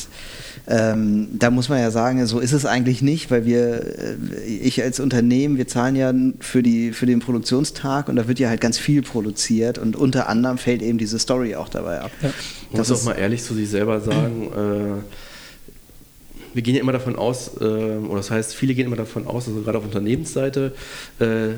[0.67, 4.81] ähm, da muss man ja sagen, so ist es eigentlich nicht, weil wir, äh, ich
[4.81, 8.61] als Unternehmen, wir zahlen ja für, die, für den Produktionstag und da wird ja halt
[8.61, 12.11] ganz viel produziert und unter anderem fällt eben diese Story auch dabei ab.
[12.21, 12.29] Ja.
[12.71, 15.30] Man muss auch mal ehrlich zu sich selber sagen, äh,
[16.53, 19.47] wir gehen ja immer davon aus, äh, oder das heißt, viele gehen immer davon aus,
[19.47, 20.73] also gerade auf Unternehmensseite,
[21.19, 21.53] äh,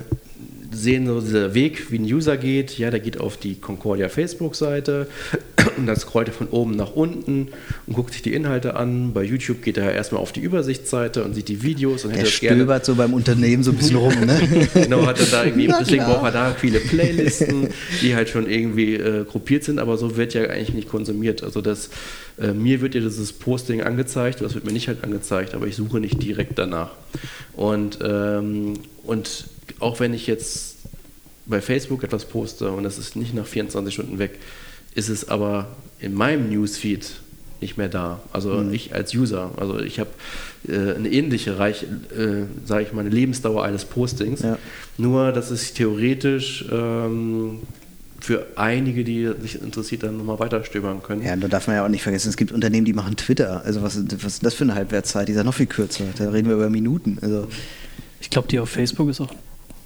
[0.73, 2.77] sehen so dieser Weg, wie ein User geht.
[2.77, 5.07] Ja, der geht auf die Concordia Facebook-Seite
[5.77, 7.49] und dann scrollt er von oben nach unten
[7.87, 9.13] und guckt sich die Inhalte an.
[9.13, 12.05] Bei YouTube geht er erstmal auf die Übersichtsseite und sieht die Videos.
[12.05, 12.81] Und er stöbert gerne.
[12.83, 14.67] so beim Unternehmen so ein bisschen rum, ne?
[14.73, 17.69] genau, hat er da irgendwie, deswegen braucht er da viele Playlisten,
[18.01, 21.43] die halt schon irgendwie äh, gruppiert sind, aber so wird ja eigentlich nicht konsumiert.
[21.43, 21.89] Also das,
[22.39, 25.75] äh, mir wird ja dieses Posting angezeigt, das wird mir nicht halt angezeigt, aber ich
[25.75, 26.91] suche nicht direkt danach.
[27.55, 29.45] Und, ähm, und
[29.79, 30.77] auch wenn ich jetzt
[31.45, 34.39] bei Facebook etwas poste und das ist nicht nach 24 Stunden weg,
[34.95, 35.67] ist es aber
[35.99, 37.11] in meinem Newsfeed
[37.63, 38.21] nicht mehr da.
[38.31, 38.73] Also mhm.
[38.73, 40.09] ich als User, also ich habe
[40.67, 44.41] äh, eine ähnliche Reich, äh, sage ich mal, eine Lebensdauer eines Postings.
[44.41, 44.57] Ja.
[44.97, 47.61] Nur, dass es theoretisch ähm,
[48.19, 51.23] für einige, die sich interessiert, dann nochmal weiterstöbern können.
[51.23, 53.63] Ja, da darf man ja auch nicht vergessen, es gibt Unternehmen, die machen Twitter.
[53.65, 55.27] Also was, was ist das für eine Halbwertszeit?
[55.27, 56.05] Die ist ja noch viel kürzer.
[56.17, 57.17] Da reden wir über Minuten.
[57.21, 57.47] Also
[58.21, 59.33] ich glaube, die auf Facebook ist auch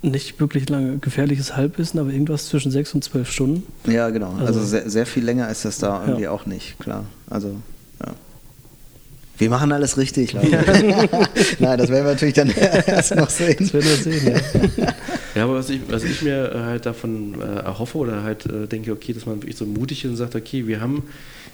[0.02, 3.64] nicht wirklich lange gefährliches Halbwissen, aber irgendwas zwischen sechs und zwölf Stunden.
[3.92, 4.32] Ja, genau.
[4.34, 6.32] Also, also sehr, sehr, viel länger ist das da irgendwie ja.
[6.32, 7.06] auch nicht, klar.
[7.30, 7.56] Also,
[8.00, 8.14] ja.
[9.40, 10.50] Wir machen alles richtig, Leute.
[10.50, 10.64] Ja.
[11.60, 12.50] Nein, das werden wir natürlich dann
[12.88, 13.58] erst noch sehen.
[13.60, 14.42] Das werden wir sehen,
[14.78, 14.94] ja.
[15.36, 18.66] Ja, aber was ich, was ich mir äh, halt davon äh, erhoffe oder halt äh,
[18.66, 21.04] denke, okay, dass man wirklich so mutig ist und sagt, okay, wir haben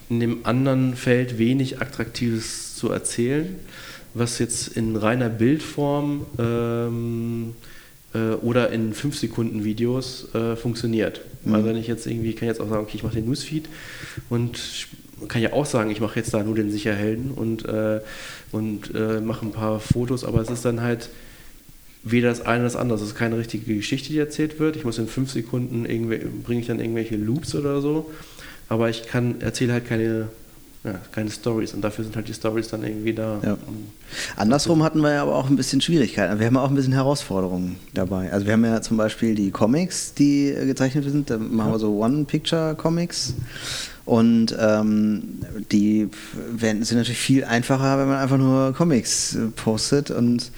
[0.09, 3.57] in dem anderen Feld wenig Attraktives zu erzählen,
[4.13, 7.55] was jetzt in reiner Bildform ähm,
[8.13, 11.21] äh, oder in 5 Sekunden Videos äh, funktioniert.
[11.43, 11.55] Mhm.
[11.55, 13.67] Also wenn ich jetzt irgendwie, kann jetzt auch sagen, okay, ich mache den Newsfeed
[14.29, 14.59] und
[15.27, 18.01] kann ja auch sagen, ich mache jetzt da nur den Sicherhelden und, äh,
[18.51, 21.09] und äh, mache ein paar Fotos, aber es ist dann halt
[22.03, 22.97] weder das eine noch das andere.
[22.97, 24.75] Es ist keine richtige Geschichte, die erzählt wird.
[24.75, 25.83] Ich muss in fünf Sekunden
[26.43, 28.11] bringe ich dann irgendwelche Loops oder so,
[28.67, 30.27] aber ich kann erzähle halt keine
[30.83, 33.39] ja, keine Stories und dafür sind halt die Stories dann irgendwie da.
[33.43, 33.57] Ja.
[34.35, 36.39] Andersrum hatten wir ja aber auch ein bisschen Schwierigkeiten.
[36.39, 38.31] Wir haben auch ein bisschen Herausforderungen dabei.
[38.33, 41.29] Also wir haben ja zum Beispiel die Comics, die gezeichnet sind.
[41.29, 43.35] Da machen wir so One-Picture-Comics.
[44.05, 45.39] Und ähm,
[45.71, 46.09] die
[46.51, 50.51] werden, sind natürlich viel einfacher, wenn man einfach nur Comics postet und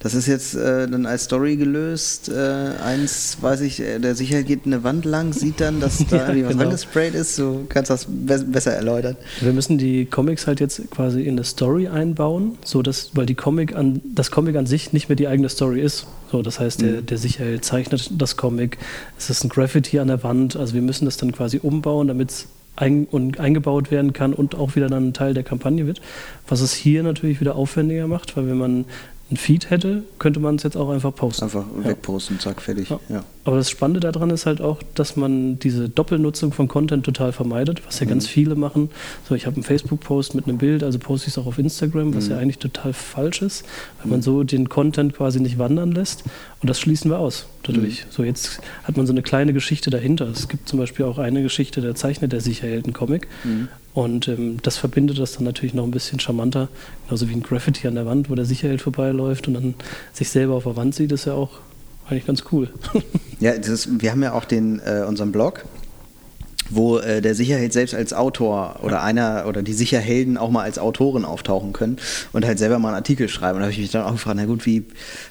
[0.00, 2.28] das ist jetzt äh, dann als Story gelöst.
[2.28, 6.28] Äh, eins, weiß ich, äh, der Sicherheit geht eine Wand lang, sieht dann, dass da
[6.28, 6.64] irgendwie was genau.
[6.64, 7.38] angesprayt ist.
[7.38, 9.16] Du kannst das be besser erläutern.
[9.40, 13.34] Wir müssen die Comics halt jetzt quasi in eine Story einbauen, so dass, weil die
[13.34, 16.06] Comic an, das Comic an sich nicht mehr die eigene Story ist.
[16.30, 17.06] So, das heißt, der, mhm.
[17.06, 18.78] der Sicherheit zeichnet das Comic.
[19.16, 20.56] Es ist ein Graffiti an der Wand.
[20.56, 24.54] Also wir müssen das dann quasi umbauen, damit es ein, und eingebaut werden kann und
[24.54, 26.00] auch wieder dann ein Teil der Kampagne wird.
[26.46, 28.84] Was es hier natürlich wieder aufwendiger macht, weil wenn man
[29.30, 31.44] ein Feed hätte, könnte man es jetzt auch einfach posten.
[31.44, 31.90] Einfach ja.
[31.90, 32.88] wegposten, zack, fertig.
[32.88, 32.98] Ja.
[33.10, 33.24] Ja.
[33.44, 37.86] Aber das Spannende daran ist halt auch, dass man diese Doppelnutzung von Content total vermeidet,
[37.86, 38.10] was ja mhm.
[38.10, 38.90] ganz viele machen.
[39.28, 42.14] So, ich habe einen Facebook-Post mit einem Bild, also poste ich es auch auf Instagram,
[42.14, 42.32] was mhm.
[42.32, 43.64] ja eigentlich total falsch ist,
[43.98, 44.12] weil mhm.
[44.12, 46.24] man so den Content quasi nicht wandern lässt.
[46.60, 48.06] Und das schließen wir aus dadurch.
[48.06, 48.10] Mhm.
[48.10, 50.26] So, jetzt hat man so eine kleine Geschichte dahinter.
[50.28, 53.28] Es gibt zum Beispiel auch eine Geschichte, der zeichnet der Sicherheld einen Comic.
[53.98, 56.68] Und ähm, das verbindet das dann natürlich noch ein bisschen charmanter.
[57.06, 59.74] Genauso wie ein Graffiti an der Wand, wo der Sicherheld vorbeiläuft und dann
[60.12, 61.50] sich selber auf der Wand sieht, ist ja auch
[62.08, 62.70] eigentlich ganz cool.
[63.40, 65.64] ja, ist, wir haben ja auch den, äh, unseren Blog
[66.70, 70.78] wo äh, der Sicherheld selbst als Autor oder einer oder die Sicherhelden auch mal als
[70.78, 71.96] Autoren auftauchen können
[72.32, 73.56] und halt selber mal einen Artikel schreiben.
[73.56, 74.84] Und da habe ich mich dann auch gefragt, na gut, wie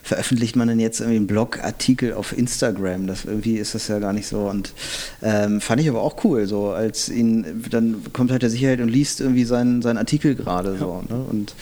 [0.03, 3.07] veröffentlicht man denn jetzt irgendwie einen Blogartikel auf Instagram?
[3.07, 4.39] Das irgendwie ist das ja gar nicht so.
[4.39, 4.73] Und
[5.21, 8.89] ähm, fand ich aber auch cool, so als ihn, dann kommt halt der Sicherheld und
[8.89, 10.79] liest irgendwie seinen, seinen Artikel gerade ja.
[10.79, 11.03] so.
[11.07, 11.23] Ne?
[11.29, 11.53] Und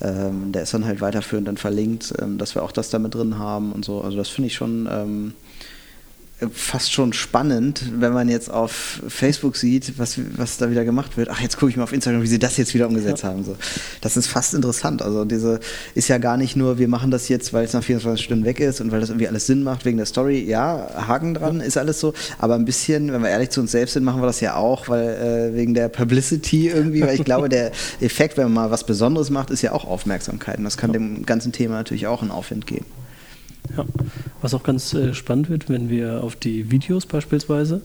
[0.00, 3.14] ähm, der ist dann halt weiterführend dann verlinkt, ähm, dass wir auch das da mit
[3.14, 4.00] drin haben und so.
[4.00, 5.34] Also das finde ich schon ähm,
[6.52, 11.28] fast schon spannend, wenn man jetzt auf Facebook sieht, was, was da wieder gemacht wird.
[11.30, 13.30] Ach, jetzt gucke ich mal auf Instagram, wie sie das jetzt wieder umgesetzt ja.
[13.30, 13.44] haben.
[13.44, 13.56] So.
[14.00, 15.02] Das ist fast interessant.
[15.02, 15.60] Also diese
[15.94, 18.60] ist ja gar nicht nur, wir machen das jetzt, weil es nach 24 Stunden weg
[18.60, 20.44] ist und weil das irgendwie alles Sinn macht wegen der Story.
[20.44, 21.64] Ja, Haken dran, ja.
[21.64, 22.14] ist alles so.
[22.38, 24.88] Aber ein bisschen, wenn wir ehrlich zu uns selbst sind, machen wir das ja auch,
[24.88, 25.08] weil
[25.52, 29.30] äh, wegen der Publicity irgendwie, weil ich glaube, der Effekt, wenn man mal was Besonderes
[29.30, 30.58] macht, ist ja auch Aufmerksamkeit.
[30.58, 30.94] Und das kann ja.
[30.94, 32.86] dem ganzen Thema natürlich auch einen Aufwind geben.
[33.76, 33.84] Ja,
[34.42, 37.82] was auch ganz äh, spannend wird, wenn wir auf die Videos beispielsweise,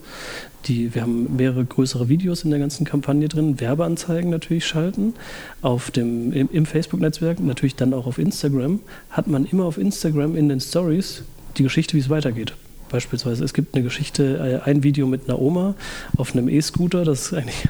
[0.65, 5.13] die, wir haben mehrere größere Videos in der ganzen Kampagne drin, Werbeanzeigen natürlich schalten,
[5.61, 8.79] auf dem, im, im Facebook-Netzwerk, natürlich dann auch auf Instagram,
[9.11, 11.23] hat man immer auf Instagram in den Stories
[11.57, 12.53] die Geschichte, wie es weitergeht.
[12.89, 15.75] Beispielsweise, es gibt eine Geschichte, äh, ein Video mit einer Oma
[16.17, 17.67] auf einem E-Scooter, das ist eigentlich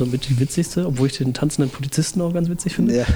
[0.00, 2.96] so mit die witzigste, obwohl ich den tanzenden Polizisten auch ganz witzig finde.
[2.96, 3.06] Ja.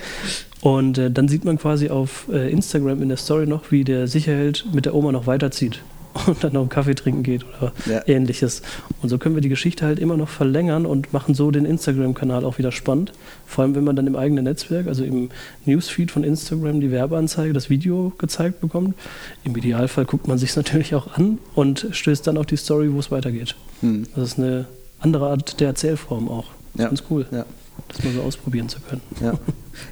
[0.62, 4.06] Und äh, dann sieht man quasi auf äh, Instagram in der Story noch, wie der
[4.06, 5.80] Sicherheld mit der Oma noch weiterzieht.
[6.26, 8.02] und dann noch einen Kaffee trinken geht oder ja.
[8.06, 8.62] ähnliches.
[9.00, 12.44] Und so können wir die Geschichte halt immer noch verlängern und machen so den Instagram-Kanal
[12.44, 13.12] auch wieder spannend.
[13.46, 15.30] Vor allem, wenn man dann im eigenen Netzwerk, also im
[15.66, 18.96] Newsfeed von Instagram, die Werbeanzeige, das Video gezeigt bekommt.
[19.44, 22.92] Im Idealfall guckt man sich es natürlich auch an und stößt dann auf die Story,
[22.92, 23.54] wo es weitergeht.
[23.80, 24.06] Hm.
[24.16, 24.66] Das ist eine
[25.00, 26.46] andere Art der Erzählform auch.
[26.74, 26.88] Das ja.
[26.88, 27.26] Ganz cool.
[27.30, 27.44] Ja
[27.88, 29.02] das mal so ausprobieren zu können.
[29.20, 29.34] Ja,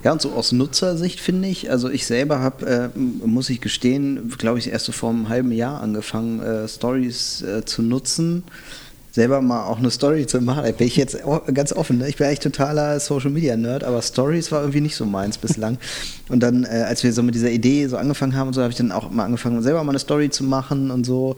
[0.05, 4.33] ja und so aus Nutzersicht finde ich, also ich selber habe, äh, muss ich gestehen,
[4.39, 8.45] glaube ich, erst so vor einem halben Jahr angefangen, äh, Stories äh, zu nutzen
[9.11, 10.65] selber mal auch eine Story zu machen.
[10.65, 11.19] Da bin ich jetzt
[11.53, 11.99] ganz offen.
[11.99, 12.09] Ne?
[12.09, 15.79] Ich bin eigentlich totaler Social Media Nerd, aber Stories war irgendwie nicht so meins bislang.
[16.29, 18.77] Und dann, äh, als wir so mit dieser Idee so angefangen haben, so habe ich
[18.77, 21.37] dann auch mal angefangen, selber mal eine Story zu machen und so.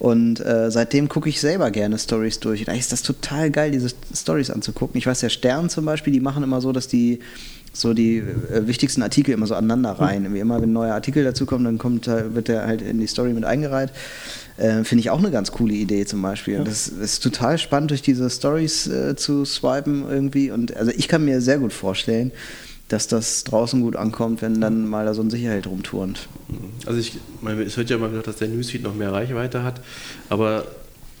[0.00, 2.62] Und äh, seitdem gucke ich selber gerne Stories durch.
[2.62, 4.98] Und eigentlich ist das total geil, diese Stories anzugucken.
[4.98, 7.20] Ich weiß, der Stern zum Beispiel, die machen immer so, dass die
[7.72, 10.32] so die äh, wichtigsten Artikel immer so aneinander rein.
[10.34, 13.06] Wie immer, wenn ein neuer Artikel dazu kommt, dann kommt, wird der halt in die
[13.06, 13.90] Story mit eingereiht.
[14.56, 16.54] Äh, Finde ich auch eine ganz coole Idee zum Beispiel.
[16.54, 16.64] Ja.
[16.64, 20.50] Das ist total spannend, durch diese Stories äh, zu swipen irgendwie.
[20.50, 22.32] Und also ich kann mir sehr gut vorstellen,
[22.88, 26.28] dass das draußen gut ankommt, wenn dann mal da so ein Sicherheit rumturnt.
[26.84, 29.80] Also ich meine, es wird ja immer gesagt, dass der Newsfeed noch mehr Reichweite hat,
[30.28, 30.66] aber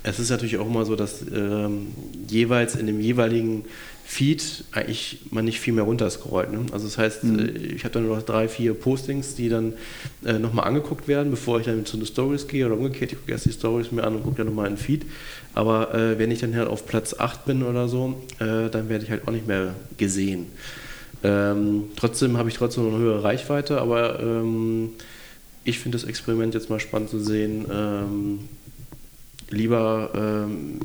[0.02, 1.88] es ist natürlich auch immer so, dass ähm,
[2.28, 3.64] jeweils in dem jeweiligen
[4.04, 6.52] Feed eigentlich man nicht viel mehr runterscrollt.
[6.52, 6.66] Ne?
[6.72, 7.38] Also das heißt, mhm.
[7.38, 9.74] Äh, ich habe dann nur noch drei, vier Postings, die dann
[10.24, 13.32] äh, nochmal angeguckt werden, bevor ich dann zu den Stories gehe oder umgekehrt, ich gucke
[13.32, 15.06] erst die Stories mir an und gucke dann nochmal in den Feed.
[15.54, 19.04] Aber äh, wenn ich dann halt auf Platz 8 bin oder so, äh, dann werde
[19.04, 20.46] ich halt auch nicht mehr gesehen.
[21.22, 24.90] Ähm, trotzdem habe ich trotzdem eine höhere Reichweite, aber ähm,
[25.64, 27.66] ich finde das Experiment jetzt mal spannend zu sehen.
[27.72, 28.40] Ähm,
[29.50, 30.80] lieber ähm,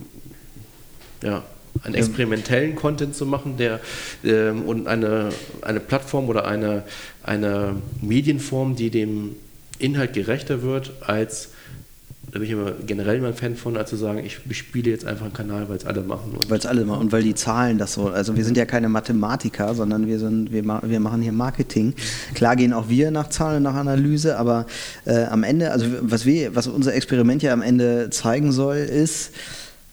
[1.23, 1.43] ja,
[1.87, 3.79] einen experimentellen Content zu machen, der
[4.23, 5.29] ähm, und eine,
[5.61, 6.83] eine Plattform oder eine,
[7.23, 9.35] eine Medienform, die dem
[9.79, 11.49] Inhalt gerechter wird, als
[12.29, 15.05] da bin ich immer generell immer ein Fan von, als zu sagen, ich spiele jetzt
[15.05, 16.33] einfach einen Kanal, weil es alle machen.
[16.49, 18.09] Weil es alle machen und weil die Zahlen das so.
[18.09, 21.93] Also wir sind ja keine Mathematiker, sondern wir sind, wir, wir machen hier Marketing.
[22.33, 24.65] Klar gehen auch wir nach Zahlen, nach Analyse, aber
[25.05, 29.31] äh, am Ende, also was wir, was unser Experiment ja am Ende zeigen soll, ist,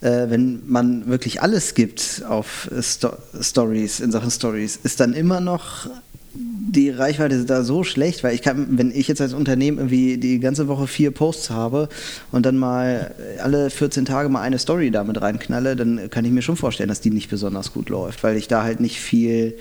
[0.01, 5.41] äh, wenn man wirklich alles gibt auf Sto Stories, in Sachen Stories, ist dann immer
[5.41, 5.89] noch
[6.37, 10.41] die Reichweite da so schlecht, weil ich kann, wenn ich jetzt als Unternehmen irgendwie die
[10.41, 11.89] ganze Woche vier Posts habe
[12.33, 16.43] und dann mal alle 14 Tage mal eine Story damit reinknalle, dann kann ich mir
[16.43, 19.55] schon vorstellen, dass die nicht besonders gut läuft, weil ich da halt nicht viel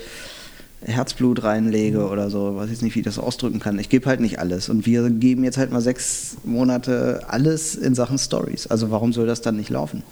[0.86, 3.80] Herzblut reinlege oder so, weiß ich nicht, wie ich das ausdrücken kann.
[3.80, 4.70] Ich gebe halt nicht alles.
[4.70, 8.68] Und wir geben jetzt halt mal sechs Monate alles in Sachen Stories.
[8.68, 10.04] Also warum soll das dann nicht laufen?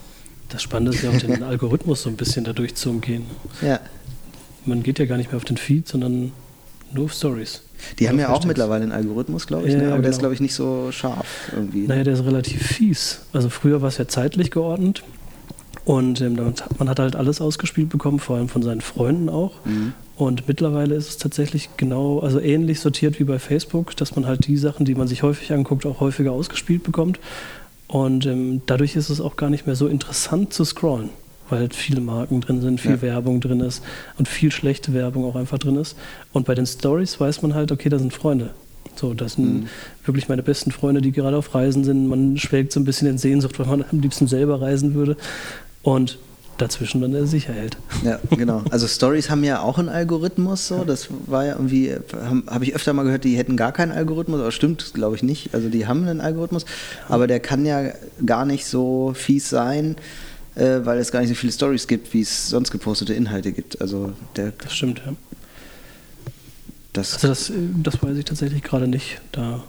[0.50, 3.26] Das Spannende ist ja auch den Algorithmus so ein bisschen dadurch zu umgehen.
[3.62, 3.80] Ja.
[4.66, 6.32] Man geht ja gar nicht mehr auf den Feed, sondern
[6.94, 7.62] nur auf Stories.
[8.00, 9.86] Die haben ja auch mittlerweile einen Algorithmus, glaube ich, ja, ne?
[9.86, 10.02] aber genau.
[10.02, 10.22] der ist, genau.
[10.22, 11.88] glaube ich, nicht so scharf irgendwie.
[11.88, 13.22] Naja, der ist relativ fies.
[13.34, 15.04] Also früher war es ja zeitlich geordnet
[15.86, 19.54] und ähm, man hat halt alles ausgespielt bekommen, vor allem von seinen Freunden auch.
[19.66, 19.94] Mhm.
[20.22, 24.46] Und mittlerweile ist es tatsächlich genau, also ähnlich sortiert wie bei Facebook, dass man halt
[24.46, 27.20] die Sachen, die man sich häufig anguckt, auch häufiger ausgespielt bekommt.
[27.88, 31.10] Und ähm, dadurch ist es auch gar nicht mehr so interessant zu scrollen,
[31.50, 33.02] weil halt viele Marken drin sind, viel ja.
[33.02, 33.82] Werbung drin ist
[34.20, 35.98] und viel schlechte Werbung auch einfach drin ist.
[36.34, 38.52] Und bei den Stories weiß man halt, okay, da sind Freunde.
[38.96, 39.70] So, das sind mhm.
[40.06, 42.08] wirklich meine besten Freunde, die gerade auf Reisen sind.
[42.08, 45.18] Man schwelgt so ein bisschen in Sehnsucht, weil man am liebsten selber reisen würde.
[45.82, 46.20] Und
[46.62, 47.78] dazwischen dann der sich hält.
[48.04, 48.64] Ja, genau.
[48.70, 50.84] Also Stories haben ja auch einen Algorithmus, so.
[50.84, 54.40] Das war ja irgendwie, habe hab ich öfter mal gehört, die hätten gar keinen Algorithmus,
[54.40, 55.54] aber stimmt, glaube ich nicht.
[55.54, 56.66] Also die haben einen Algorithmus,
[57.10, 57.92] aber der kann ja
[58.26, 59.96] gar nicht so fies sein,
[60.56, 63.82] äh, weil es gar nicht so viele Stories gibt, wie es sonst gepostete Inhalte gibt.
[63.82, 64.54] Also der.
[64.64, 65.14] Das stimmt, ja.
[66.94, 67.52] Das also das,
[67.84, 69.22] das weiß ich tatsächlich gerade nicht.
[69.32, 69.64] Da.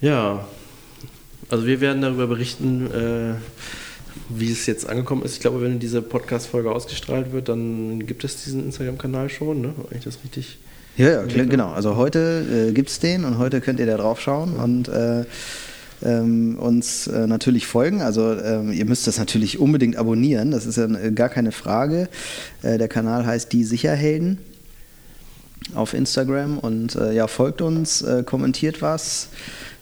[0.00, 0.46] Ja,
[1.48, 3.34] also wir werden darüber berichten, äh,
[4.28, 5.34] wie es jetzt angekommen ist.
[5.34, 9.74] Ich glaube, wenn diese Podcast-Folge ausgestrahlt wird, dann gibt es diesen Instagram-Kanal schon, ne?
[9.88, 10.58] Wenn ich das richtig.
[10.96, 11.70] Ja, ja, klar, genau.
[11.72, 15.24] Also heute äh, gibt es den und heute könnt ihr da drauf schauen und äh,
[16.02, 18.02] ähm, uns äh, natürlich folgen.
[18.02, 22.08] Also ähm, ihr müsst das natürlich unbedingt abonnieren, das ist ja äh, gar keine Frage.
[22.62, 24.38] Äh, der Kanal heißt Die Sicherhelden
[25.74, 29.28] auf Instagram und äh, ja, folgt uns, kommentiert was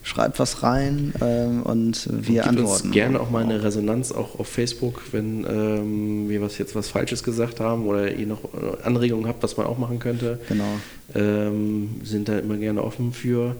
[0.04, 2.86] schreibt was rein ähm, und wir und antworten.
[2.86, 6.88] Uns gerne auch mal eine Resonanz auch auf Facebook, wenn ähm, wir was jetzt was
[6.88, 8.42] Falsches gesagt haben oder ihr noch
[8.84, 10.38] Anregungen habt, was man auch machen könnte.
[10.48, 10.78] Genau.
[11.14, 13.56] Ähm, sind da immer gerne offen für.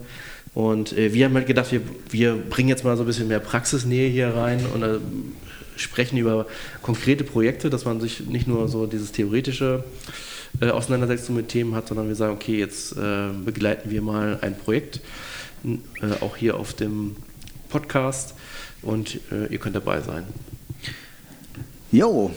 [0.53, 1.81] Und äh, wir haben halt gedacht, wir,
[2.11, 4.99] wir bringen jetzt mal so ein bisschen mehr Praxisnähe hier rein und äh,
[5.77, 6.47] sprechen über
[6.83, 9.83] konkrete Projekte, dass man sich nicht nur so dieses theoretische
[10.61, 14.57] äh, Auseinandersetzung mit Themen hat, sondern wir sagen, okay, jetzt äh, begleiten wir mal ein
[14.57, 15.01] Projekt äh,
[16.21, 17.17] auch hier auf dem
[17.69, 18.35] Podcast
[18.83, 20.25] und äh, ihr könnt dabei sein.
[21.91, 22.31] Jo,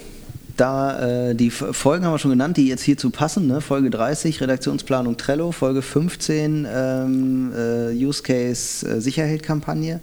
[0.57, 3.47] da äh, die Folgen haben wir schon genannt, die jetzt hierzu passen.
[3.47, 3.61] Ne?
[3.61, 9.99] Folge 30 Redaktionsplanung Trello, Folge 15 ähm, äh, Use Case äh, Sicherheitskampagne.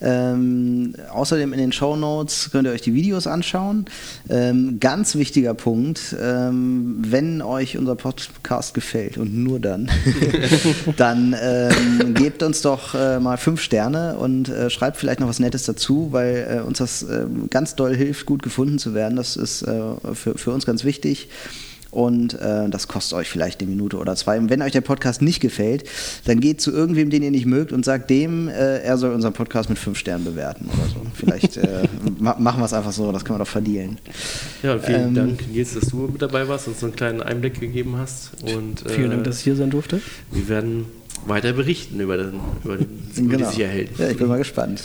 [0.00, 3.86] Ähm, außerdem in den Show Notes könnt ihr euch die Videos anschauen.
[4.28, 9.90] Ähm, ganz wichtiger Punkt, ähm, wenn euch unser Podcast gefällt und nur dann,
[10.96, 15.40] dann ähm, gebt uns doch äh, mal fünf Sterne und äh, schreibt vielleicht noch was
[15.40, 19.16] Nettes dazu, weil äh, uns das ähm, ganz doll hilft, gut gefunden zu werden.
[19.16, 19.80] Das ist äh,
[20.14, 21.28] für, für uns ganz wichtig
[21.90, 24.38] und äh, das kostet euch vielleicht eine Minute oder zwei.
[24.38, 25.84] Und wenn euch der Podcast nicht gefällt,
[26.26, 29.32] dann geht zu irgendwem, den ihr nicht mögt und sagt dem, äh, er soll unseren
[29.32, 31.02] Podcast mit fünf Sternen bewerten oder so.
[31.14, 33.98] Vielleicht äh, machen wir es einfach so, das kann man doch verdienen.
[34.62, 37.22] Ja, vielen ähm, Dank, Nils, dass du mit dabei warst und uns so einen kleinen
[37.22, 38.30] Einblick gegeben hast.
[38.42, 40.00] Und, vielen Dank, äh, dass ich hier sein durfte.
[40.30, 40.86] Wir werden
[41.26, 43.50] weiter berichten über den, über den genau.
[43.50, 43.98] Sicherheld.
[43.98, 44.82] Ja, ich bin mal gespannt.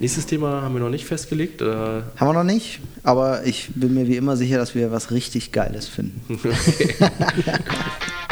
[0.00, 1.60] Nächstes Thema haben wir noch nicht festgelegt.
[1.60, 2.04] Oder?
[2.16, 5.52] Haben wir noch nicht, aber ich bin mir wie immer sicher, dass wir was richtig
[5.52, 6.20] Geiles finden.
[6.38, 6.94] Okay.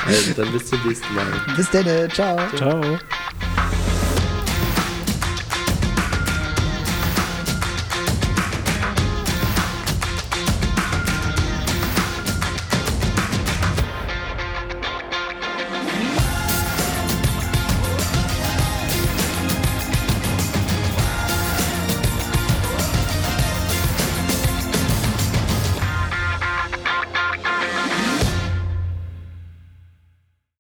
[0.06, 1.24] also dann bis zum nächsten Mal.
[1.56, 2.38] Bis dann, ciao.
[2.56, 2.98] Ciao.